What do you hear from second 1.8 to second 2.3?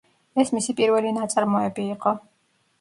იყო.